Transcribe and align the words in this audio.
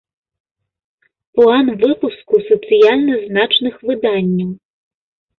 План 1.39 1.67
выпуску 1.83 2.39
сацыяльна 2.47 3.19
значных 3.27 3.75
выданняў 3.91 4.49